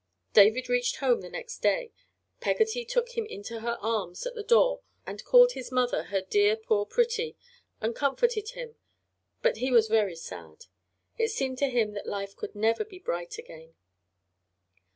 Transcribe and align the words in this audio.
David 0.33 0.67
reached 0.67 0.95
home 0.95 1.21
the 1.21 1.29
next 1.29 1.59
day. 1.59 1.91
Peggotty 2.39 2.83
took 2.85 3.09
him 3.09 3.27
into 3.27 3.59
her 3.59 3.77
arms 3.81 4.25
at 4.25 4.33
the 4.33 4.41
door 4.41 4.81
and 5.05 5.23
called 5.23 5.51
his 5.51 5.71
mother 5.71 6.05
her 6.05 6.21
"dear, 6.21 6.55
poor 6.57 6.87
pretty," 6.87 7.37
and 7.81 7.95
comforted 7.95 8.49
him, 8.53 8.77
but 9.43 9.57
he 9.57 9.69
was 9.69 9.87
very 9.89 10.15
sad. 10.15 10.65
It 11.19 11.29
seemed 11.29 11.59
to 11.59 11.69
him 11.69 11.91
that 11.93 12.07
life 12.07 12.35
could 12.35 12.55
never 12.55 12.83
be 12.83 12.97
bright 12.97 13.37
again. 13.37 13.75